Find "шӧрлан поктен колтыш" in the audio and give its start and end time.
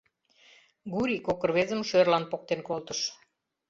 1.89-2.99